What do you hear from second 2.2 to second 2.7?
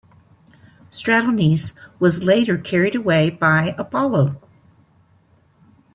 later